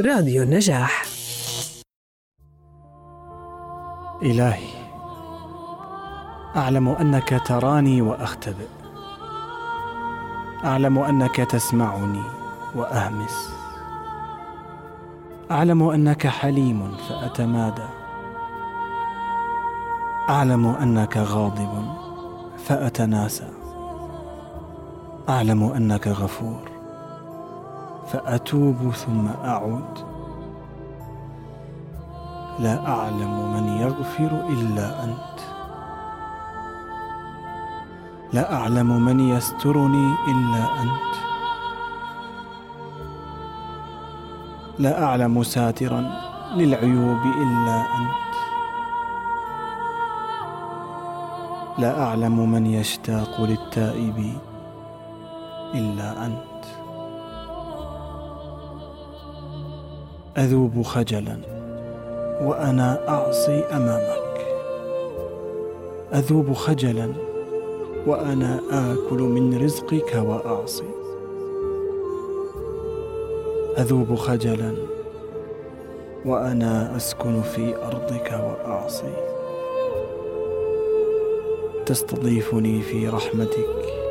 [0.00, 1.04] راديو النجاح.
[4.22, 4.68] إلهي
[6.56, 8.66] أعلم أنك تراني وأختبئ.
[10.64, 12.22] أعلم أنك تسمعني
[12.74, 13.50] وأهمس.
[15.50, 17.88] أعلم أنك حليم فأتمادى.
[20.28, 21.94] أعلم أنك غاضب
[22.58, 23.48] فأتناسى.
[25.28, 26.75] أعلم أنك غفور
[28.06, 29.98] فأتوب ثم أعود.
[32.58, 35.36] لا أعلم من يغفر إلا أنت.
[38.32, 41.12] لا أعلم من يسترني إلا أنت.
[44.78, 46.10] لا أعلم ساترا
[46.54, 48.34] للعيوب إلا أنت.
[51.78, 54.38] لا أعلم من يشتاق للتائبين
[55.74, 56.55] إلا أنت.
[60.38, 61.36] أذوب خجلا
[62.42, 64.46] وأنا أعصي أمامك.
[66.14, 67.12] أذوب خجلا
[68.06, 70.90] وأنا آكل من رزقك وأعصي.
[73.78, 74.74] أذوب خجلا
[76.26, 79.14] وأنا أسكن في أرضك وأعصي.
[81.86, 84.05] تستضيفني في رحمتك.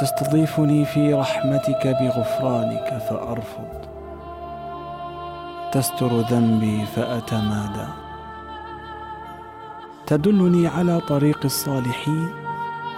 [0.00, 3.86] تستضيفني في رحمتك بغفرانك فأرفض.
[5.72, 7.88] تستر ذنبي فأتمادى.
[10.06, 12.28] تدلني على طريق الصالحين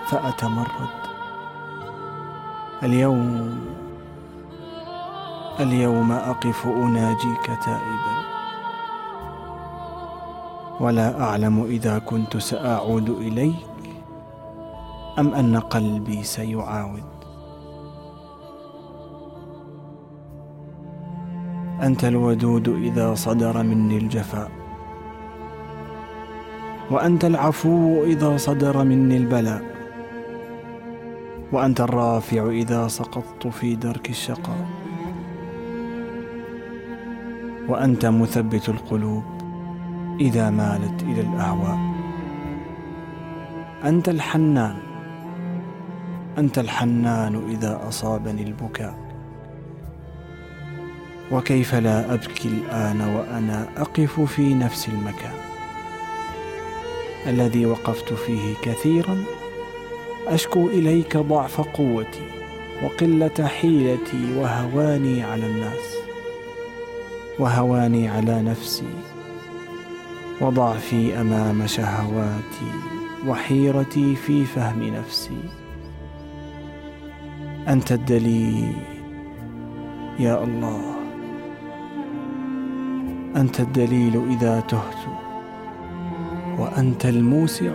[0.06, 0.98] فأتمرد.
[2.82, 3.58] اليوم
[5.60, 8.18] اليوم أقف أناجيك تائبا.
[10.80, 13.67] ولا أعلم إذا كنت سأعود إليك.
[15.18, 17.02] أم أن قلبي سيعاود؟
[21.82, 24.50] أنت الودود إذا صدر مني الجفاء
[26.90, 29.62] وأنت العفو إذا صدر مني البلاء
[31.52, 34.68] وأنت الرافع إذا سقطت في درك الشقاء
[37.68, 39.24] وأنت مثبت القلوب
[40.20, 41.78] إذا مالت إلى الأهواء.
[43.84, 44.87] أنت الحنان
[46.38, 49.08] أنت الحنان إذا أصابني البكاء.
[51.32, 55.34] وكيف لا أبكي الآن وأنا أقف في نفس المكان
[57.26, 59.16] الذي وقفت فيه كثيرا؟
[60.26, 62.26] أشكو إليك ضعف قوتي
[62.82, 65.94] وقلة حيلتي وهواني على الناس
[67.38, 68.94] وهواني على نفسي
[70.40, 72.72] وضعفي أمام شهواتي
[73.26, 75.40] وحيرتي في فهم نفسي.
[77.68, 78.76] أنت الدليل.
[80.18, 80.80] يا الله
[83.36, 84.96] أنت الدليل إذا تهت
[86.58, 87.72] وأنت الموسع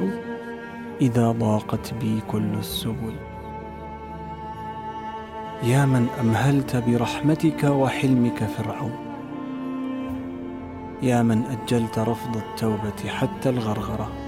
[1.01, 3.13] إذا ضاقت بي كل السبل.
[5.63, 8.95] يا من أمهلت برحمتك وحلمك فرعون.
[11.01, 14.22] يا من أجلت رفض التوبة حتى الغرغرة.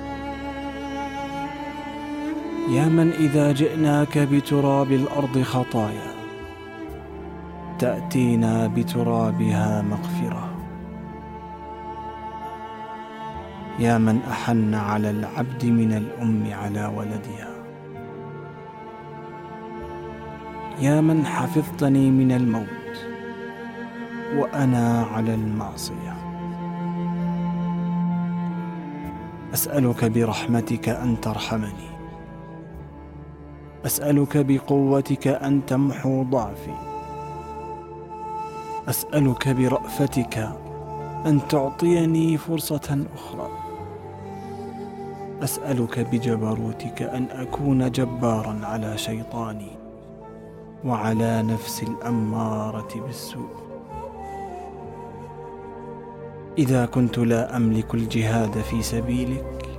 [2.70, 6.16] يا من إذا جئناك بتراب الأرض خطايا
[7.80, 10.50] تأتينا بترابها مغفرة.
[13.80, 17.50] يا من أحن على العبد من الأم على ولدها.
[20.80, 22.96] يا من حفظتني من الموت
[24.36, 26.16] وأنا على المعصية.
[29.54, 31.95] أسألك برحمتك أن ترحمني.
[33.86, 36.74] أسألك بقوتك أن تمحو ضعفي.
[38.88, 40.38] أسألك برأفتك
[41.26, 43.50] أن تعطيني فرصة أخرى.
[45.44, 49.72] أسألك بجبروتك أن أكون جبارا على شيطاني
[50.86, 53.56] وعلى نفسي الأمارة بالسوء.
[56.58, 59.70] إذا كنت لا أملك الجهاد في سبيلك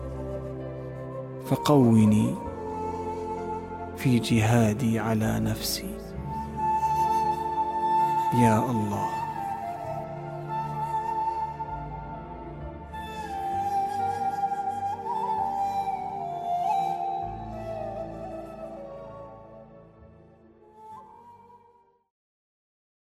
[1.46, 2.45] فقوني
[3.96, 5.94] في جهادي على نفسي.
[8.34, 9.15] يا الله.